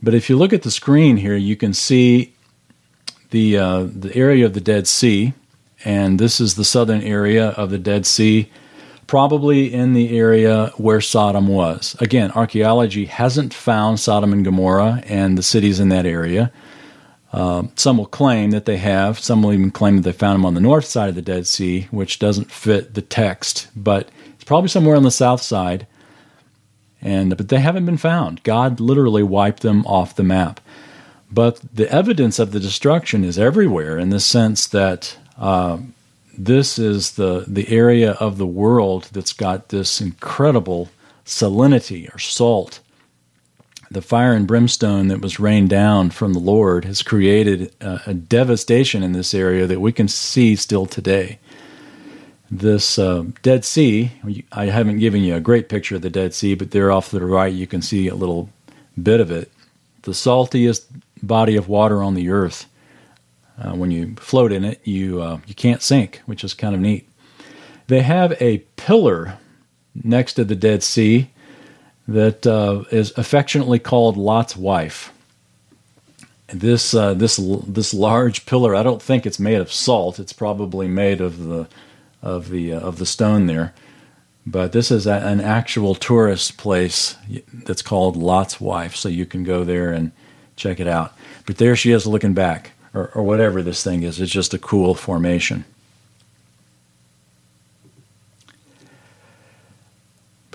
[0.02, 2.32] But if you look at the screen here, you can see
[3.30, 5.32] the uh, the area of the Dead Sea,
[5.84, 8.50] and this is the southern area of the Dead Sea,
[9.06, 11.96] probably in the area where Sodom was.
[12.00, 16.52] Again, archaeology hasn't found Sodom and Gomorrah and the cities in that area.
[17.32, 19.18] Uh, some will claim that they have.
[19.18, 21.46] Some will even claim that they found them on the north side of the Dead
[21.46, 25.86] Sea, which doesn't fit the text, but it's probably somewhere on the south side.
[27.06, 28.42] And but they haven't been found.
[28.42, 30.60] God literally wiped them off the map.
[31.30, 35.78] But the evidence of the destruction is everywhere in the sense that uh,
[36.36, 40.90] this is the the area of the world that's got this incredible
[41.24, 42.80] salinity or salt
[43.90, 48.14] the fire and brimstone that was rained down from the Lord has created a, a
[48.14, 51.38] devastation in this area that we can see still today.
[52.50, 54.12] This uh, Dead Sea,
[54.52, 57.18] I haven't given you a great picture of the Dead Sea, but there off to
[57.18, 58.50] the right you can see a little
[59.02, 59.50] bit of it.
[60.02, 60.86] The saltiest
[61.22, 62.66] body of water on the earth.
[63.58, 66.80] uh, when you float in it, you uh, you can't sink, which is kind of
[66.80, 67.08] neat.
[67.86, 69.38] They have a pillar
[69.94, 71.30] next to the Dead Sea
[72.08, 75.12] that uh, is affectionately called Lot's wife.
[76.48, 77.36] This uh, this
[77.66, 80.18] this large pillar, I don't think it's made of salt.
[80.18, 81.66] It's probably made of the
[82.22, 83.74] of the uh, of the stone there.
[84.46, 87.16] But this is a, an actual tourist place
[87.52, 90.12] that's called Lot's Wife, so you can go there and
[90.54, 91.12] check it out.
[91.46, 94.20] But there she is looking back, or, or whatever this thing is.
[94.20, 95.64] It's just a cool formation.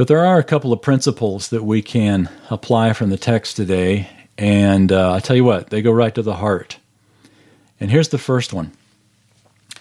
[0.01, 4.09] But there are a couple of principles that we can apply from the text today.
[4.37, 6.77] And uh, I tell you what, they go right to the heart.
[7.79, 8.71] And here's the first one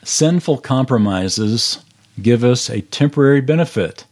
[0.02, 1.84] Sinful compromises
[2.20, 4.06] give us a temporary benefit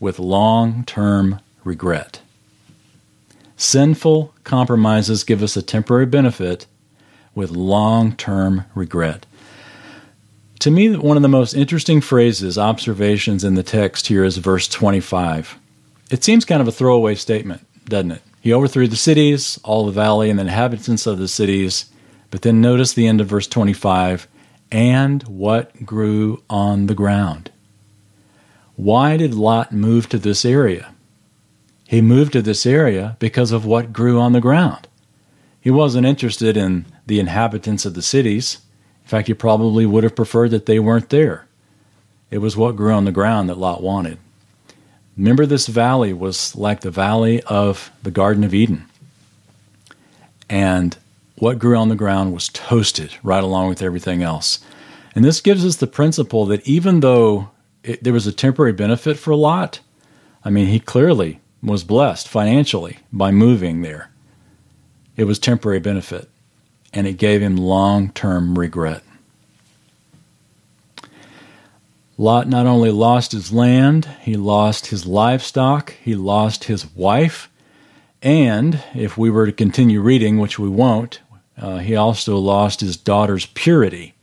[0.00, 2.20] with long term regret.
[3.56, 6.66] Sinful compromises give us a temporary benefit
[7.34, 9.26] with long term regret.
[10.60, 14.66] To me, one of the most interesting phrases, observations in the text here is verse
[14.68, 15.58] 25.
[16.10, 18.22] It seems kind of a throwaway statement, doesn't it?
[18.40, 21.86] He overthrew the cities, all the valley, and the inhabitants of the cities.
[22.30, 24.26] But then notice the end of verse 25
[24.70, 27.50] and what grew on the ground.
[28.76, 30.94] Why did Lot move to this area?
[31.86, 34.86] He moved to this area because of what grew on the ground.
[35.60, 38.58] He wasn't interested in the inhabitants of the cities.
[39.04, 41.46] In fact, he probably would have preferred that they weren't there.
[42.30, 44.18] It was what grew on the ground that Lot wanted.
[45.16, 48.84] Remember, this valley was like the valley of the Garden of Eden.
[50.48, 50.96] And
[51.40, 54.60] what grew on the ground was toasted right along with everything else.
[55.14, 57.50] And this gives us the principle that even though
[57.82, 59.80] it, there was a temporary benefit for Lot,
[60.44, 64.10] I mean, he clearly was blessed financially by moving there.
[65.16, 66.28] It was temporary benefit
[66.92, 69.02] and it gave him long term regret.
[72.16, 77.48] Lot not only lost his land, he lost his livestock, he lost his wife,
[78.22, 81.20] and if we were to continue reading, which we won't,
[81.60, 84.14] uh, he also lost his daughter's purity.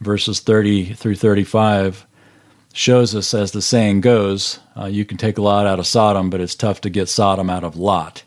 [0.00, 2.06] Verses 30 through 35
[2.72, 6.28] shows us, as the saying goes, uh, you can take a Lot out of Sodom,
[6.28, 8.22] but it's tough to get Sodom out of Lot.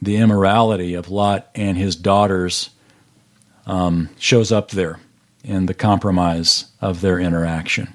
[0.00, 2.70] The immorality of Lot and his daughters
[3.66, 4.98] um, shows up there
[5.44, 7.92] in the compromise of their interaction.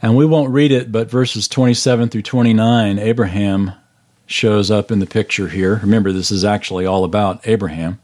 [0.00, 3.72] And we won't read it, but verses 27 through 29, Abraham
[4.26, 5.76] shows up in the picture here.
[5.76, 7.98] Remember, this is actually all about Abraham.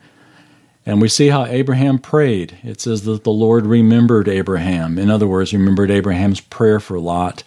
[0.86, 2.58] And we see how Abraham prayed.
[2.62, 4.98] It says that the Lord remembered Abraham.
[4.98, 7.42] In other words, remembered Abraham's prayer for Lot.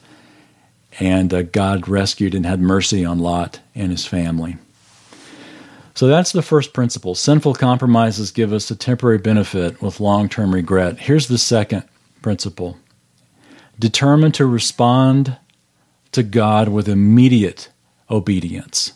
[0.99, 4.57] And uh, God rescued and had mercy on Lot and his family.
[5.93, 7.15] So that's the first principle.
[7.15, 10.99] Sinful compromises give us a temporary benefit with long term regret.
[10.99, 11.83] Here's the second
[12.21, 12.77] principle
[13.79, 15.37] determined to respond
[16.11, 17.69] to God with immediate
[18.09, 18.93] obedience.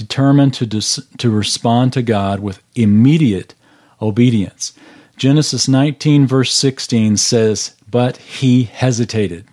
[0.00, 3.54] Determined to, dis- to respond to God with immediate
[4.00, 4.72] obedience.
[5.18, 9.44] Genesis 19, verse 16 says, But he hesitated.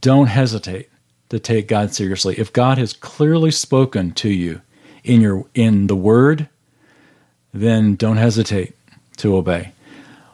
[0.00, 0.88] Don't hesitate
[1.28, 2.34] to take God seriously.
[2.36, 4.60] If God has clearly spoken to you
[5.04, 6.48] in your in the word,
[7.54, 8.74] then don't hesitate
[9.18, 9.70] to obey.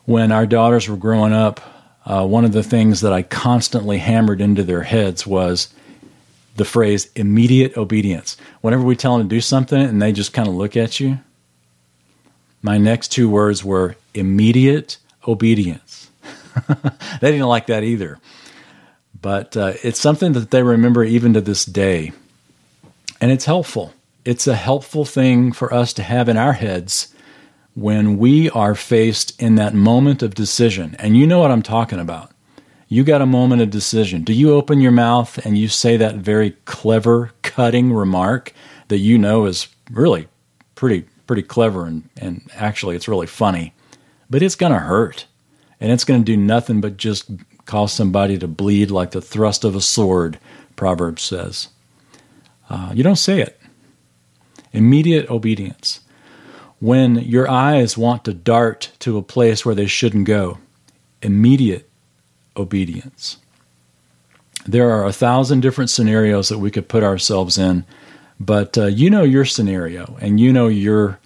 [0.06, 1.60] When our daughters were growing up,
[2.06, 5.74] uh, one of the things that I constantly hammered into their heads was
[6.56, 8.36] the phrase immediate obedience.
[8.60, 11.18] Whenever we tell them to do something and they just kind of look at you,
[12.62, 16.10] my next two words were immediate obedience.
[17.20, 18.18] they didn't like that either.
[19.20, 22.12] But uh, it's something that they remember even to this day.
[23.20, 23.92] And it's helpful.
[24.24, 27.14] It's a helpful thing for us to have in our heads
[27.76, 32.00] when we are faced in that moment of decision, and you know what I'm talking
[32.00, 32.32] about.
[32.88, 34.22] You got a moment of decision.
[34.22, 38.52] Do you open your mouth and you say that very clever, cutting remark
[38.88, 40.28] that you know is really
[40.74, 43.74] pretty pretty clever and, and actually it's really funny,
[44.30, 45.26] but it's gonna hurt.
[45.80, 47.30] And it's gonna do nothing but just
[47.64, 50.38] cause somebody to bleed like the thrust of a sword,
[50.76, 51.68] Proverbs says.
[52.70, 53.60] Uh, you don't say it.
[54.72, 56.00] Immediate obedience
[56.78, 60.58] when your eyes want to dart to a place where they shouldn't go.
[61.22, 61.90] Immediate
[62.56, 63.38] obedience.
[64.66, 67.84] There are a thousand different scenarios that we could put ourselves in,
[68.40, 71.18] but uh, you know your scenario and you know your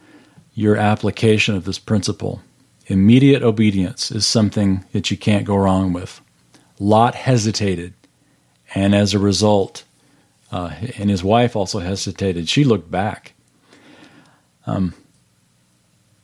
[0.55, 2.43] your application of this principle.
[2.87, 6.21] Immediate obedience is something that you can't go wrong with.
[6.79, 7.95] Lot hesitated,
[8.75, 9.85] and as a result,
[10.53, 12.49] uh, and his wife also hesitated.
[12.49, 13.35] She looked back.
[14.67, 14.95] Um,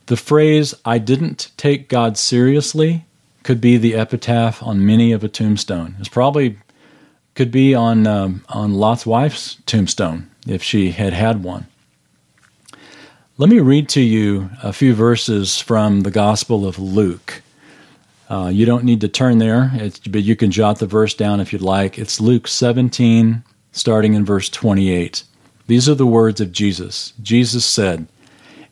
[0.06, 3.06] The phrase, I didn't take God seriously,
[3.46, 5.94] could be the epitaph on many of a tombstone.
[6.00, 6.58] It's probably
[7.36, 11.68] could be on um, on Lot's wife's tombstone if she had had one.
[13.38, 17.42] Let me read to you a few verses from the Gospel of Luke.
[18.28, 19.70] Uh, you don't need to turn there,
[20.10, 22.00] but you can jot the verse down if you'd like.
[22.00, 25.22] It's Luke 17, starting in verse 28.
[25.68, 27.12] These are the words of Jesus.
[27.22, 28.08] Jesus said,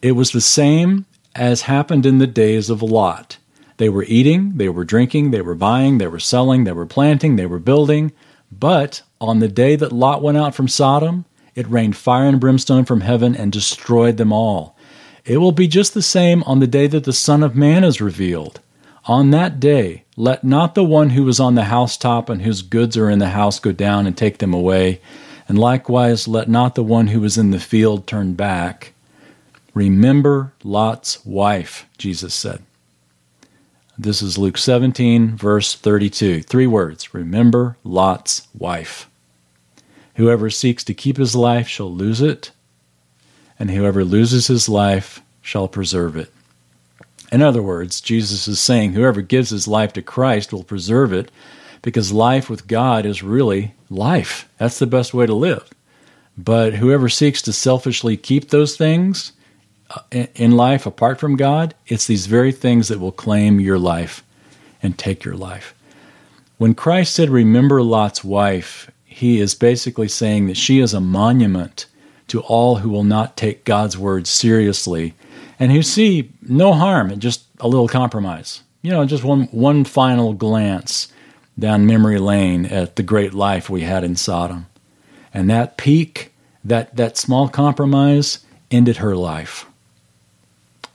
[0.03, 1.07] It was the same
[1.37, 3.37] as happened in the days of Lot.
[3.77, 7.37] They were eating, they were drinking, they were buying, they were selling, they were planting,
[7.37, 8.13] they were building.
[8.53, 12.85] But on the day that Lot went out from Sodom, it rained fire and brimstone
[12.85, 14.77] from heaven and destroyed them all.
[15.25, 18.01] It will be just the same on the day that the Son of Man is
[18.01, 18.61] revealed.
[19.07, 22.97] On that day, let not the one who is on the housetop and whose goods
[22.97, 25.01] are in the house go down and take them away.
[25.49, 28.95] And likewise, let not the one who is in the field turn back.
[29.75, 32.63] Remember Lot's wife, Jesus said.
[33.97, 36.43] This is Luke 17, verse 32.
[36.43, 39.09] Three words Remember Lot's wife.
[40.17, 42.51] Whoever seeks to keep his life shall lose it,
[43.57, 46.33] and whoever loses his life shall preserve it.
[47.31, 51.31] In other words, Jesus is saying whoever gives his life to Christ will preserve it
[51.81, 54.49] because life with God is really life.
[54.59, 55.71] That's the best way to live.
[56.37, 59.33] But whoever seeks to selfishly keep those things,
[59.91, 64.25] Uh, in life apart from God, it's these very things that will claim your life
[64.83, 65.75] and take your life.
[66.59, 71.87] When Christ said, Remember Lot's wife, he is basically saying that she is a monument
[72.29, 75.15] to all who will not take God's word seriously
[75.59, 78.63] and who see no harm in just a little compromise.
[78.83, 81.09] You know, just one, one final glance
[81.59, 84.67] down memory lane at the great life we had in Sodom.
[85.33, 89.67] And that peek, that, that small compromise, ended her life.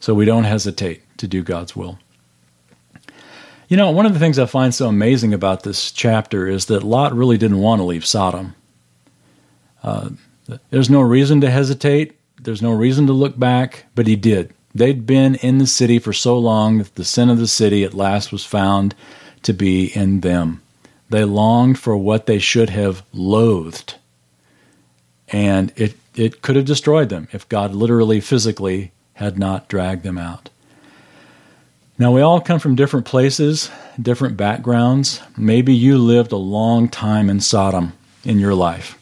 [0.00, 1.98] So we don't hesitate to do God's will.
[3.68, 6.82] You know, one of the things I find so amazing about this chapter is that
[6.82, 8.54] Lot really didn't want to leave Sodom.
[9.82, 10.10] Uh,
[10.70, 14.52] there's no reason to hesitate, there's no reason to look back, but he did.
[14.74, 17.94] They'd been in the city for so long that the sin of the city at
[17.94, 18.94] last was found
[19.42, 20.62] to be in them.
[21.08, 23.96] They longed for what they should have loathed.
[25.28, 30.16] And it, it could have destroyed them if God literally, physically had not dragged them
[30.16, 30.48] out.
[31.98, 35.20] Now, we all come from different places, different backgrounds.
[35.36, 37.92] Maybe you lived a long time in Sodom
[38.24, 38.98] in your life.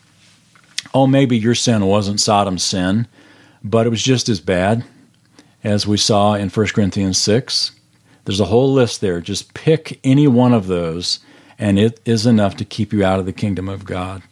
[0.93, 3.07] Oh, maybe your sin wasn't Sodom's sin,
[3.63, 4.85] but it was just as bad
[5.63, 7.71] as we saw in 1 Corinthians 6.
[8.25, 9.21] There's a whole list there.
[9.21, 11.21] Just pick any one of those,
[11.61, 14.23] and it is enough to keep you out of the kingdom of God.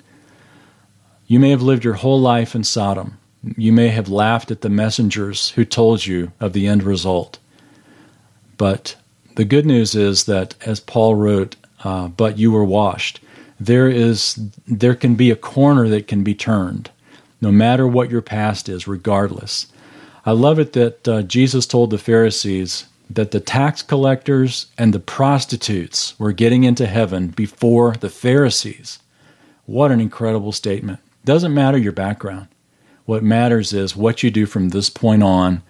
[1.29, 3.19] You may have lived your whole life in Sodom.
[3.57, 7.39] You may have laughed at the messengers who told you of the end result.
[8.57, 8.97] But
[9.37, 13.21] the good news is that, as Paul wrote, uh, but you were washed.
[13.61, 14.35] There is,
[14.67, 16.91] there can be a corner that can be turned,
[17.41, 19.67] no matter what your past is, regardless.
[20.25, 24.99] I love it that uh, Jesus told the Pharisees that the tax collectors and the
[24.99, 28.99] prostitutes were getting into heaven before the Pharisees.
[29.67, 30.99] What an incredible statement.
[31.25, 32.49] Doesn't matter your background.
[33.07, 35.63] What matters is what you do from this point on,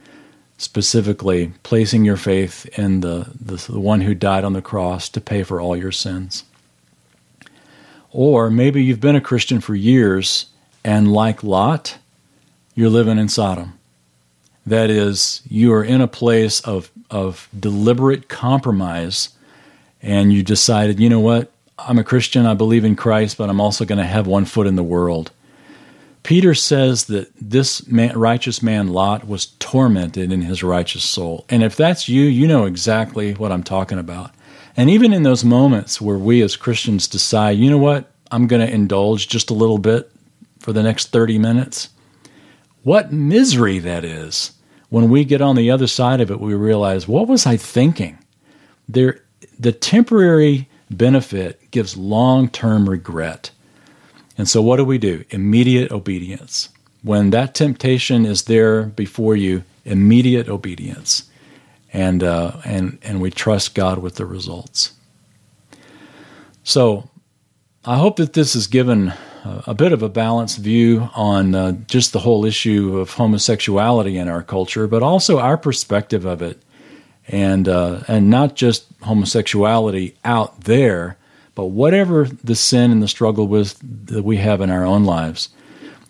[0.59, 5.21] specifically placing your faith in the, the, the one who died on the cross to
[5.21, 6.45] pay for all your sins.
[8.11, 10.47] Or maybe you've been a Christian for years,
[10.83, 11.99] and like Lot,
[12.75, 13.79] you're living in Sodom.
[14.65, 19.29] That is, you are in a place of, of deliberate compromise,
[20.01, 21.53] and you decided, you know what?
[21.79, 24.67] I'm a Christian, I believe in Christ, but I'm also going to have one foot
[24.67, 25.31] in the world.
[26.27, 31.45] Peter says that this man, righteous man, Lot, was tormented in his righteous soul.
[31.49, 34.33] And if that's you, you know exactly what I'm talking about.
[34.77, 38.67] And even in those moments where we as Christians decide, you know what, I'm going
[38.67, 40.11] to indulge just a little bit
[40.59, 41.91] for the next 30 minutes,
[42.83, 44.51] what misery that is.
[44.89, 48.19] When we get on the other side of it, we realize, what was I thinking?
[48.89, 49.23] There,
[49.61, 53.53] the temporary benefit gives long term regret.
[54.39, 55.25] And so, what do we do?
[55.31, 56.69] Immediate obedience.
[57.03, 61.25] When that temptation is there before you, immediate obedience,
[61.93, 64.93] and uh, and and we trust God with the results.
[66.65, 67.09] So,
[67.85, 69.13] I hope that this has given
[69.67, 74.29] a bit of a balanced view on uh, just the whole issue of homosexuality in
[74.29, 76.61] our culture, but also our perspective of it,
[77.29, 81.17] and uh, and not just homosexuality out there,
[81.57, 85.49] but whatever the sin and the struggle with that we have in our own lives,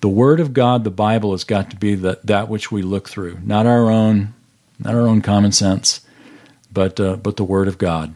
[0.00, 3.08] the Word of God, the Bible, has got to be that, that which we look
[3.08, 4.34] through, not our own
[4.78, 6.02] not our own common sense,
[6.70, 8.14] but uh, but the Word of God.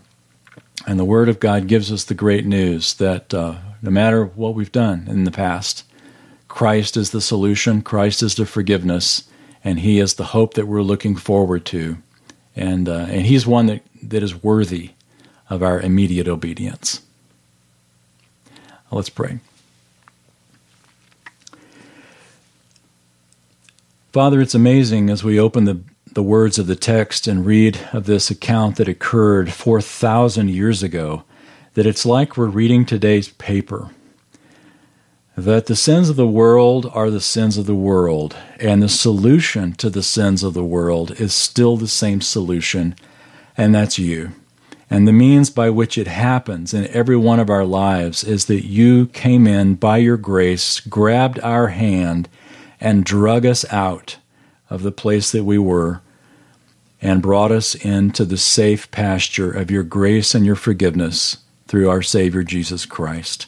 [0.86, 4.54] And the Word of God gives us the great news that uh, no matter what
[4.54, 5.84] we've done in the past,
[6.48, 9.24] Christ is the solution, Christ is the forgiveness,
[9.62, 11.98] and He is the hope that we're looking forward to.
[12.56, 14.90] And, uh, and He's one that, that is worthy
[15.48, 17.02] of our immediate obedience.
[18.90, 19.38] Let's pray.
[24.12, 25.80] Father, it's amazing as we open the,
[26.12, 31.22] the words of the text and read of this account that occurred 4,000 years ago
[31.74, 33.90] that it's like we're reading today's paper.
[35.36, 39.74] That the sins of the world are the sins of the world, and the solution
[39.74, 42.96] to the sins of the world is still the same solution,
[43.56, 44.32] and that's you.
[44.90, 48.66] And the means by which it happens in every one of our lives is that
[48.66, 52.28] you came in by your grace, grabbed our hand,
[52.80, 54.18] and drug us out
[54.68, 56.02] of the place that we were
[57.00, 61.38] and brought us into the safe pasture of your grace and your forgiveness
[61.68, 63.46] through our Savior Jesus Christ.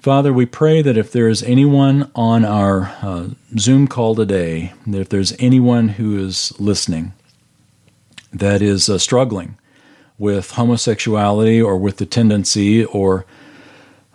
[0.00, 3.28] Father, we pray that if there is anyone on our uh,
[3.58, 7.12] Zoom call today, that if there's anyone who is listening
[8.32, 9.57] that is uh, struggling
[10.18, 13.24] with homosexuality or with the tendency or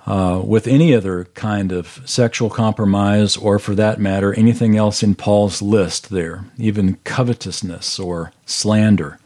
[0.05, 5.15] uh, with any other kind of sexual compromise, or for that matter, anything else in
[5.15, 9.17] Paul's list there, even covetousness or slander.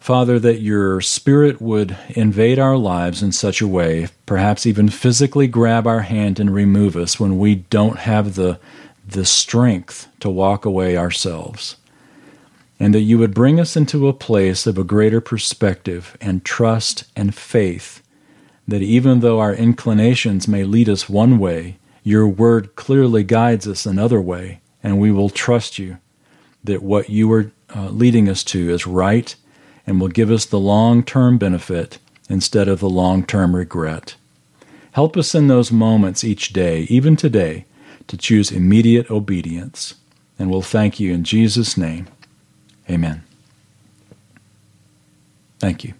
[0.00, 5.46] Father, that your Spirit would invade our lives in such a way, perhaps even physically
[5.46, 8.58] grab our hand and remove us when we don't have the,
[9.06, 11.76] the strength to walk away ourselves.
[12.78, 17.04] And that you would bring us into a place of a greater perspective and trust
[17.16, 18.02] and faith
[18.68, 23.86] that even though our inclinations may lead us one way, your word clearly guides us
[23.86, 25.98] another way, and we will trust you
[26.64, 29.34] that what you are uh, leading us to is right
[29.86, 31.98] and will give us the long term benefit
[32.28, 34.16] instead of the long term regret.
[34.92, 37.66] Help us in those moments each day, even today,
[38.08, 39.94] to choose immediate obedience.
[40.38, 42.08] And we'll thank you in Jesus' name.
[42.90, 43.22] Amen.
[45.58, 45.94] Thank you.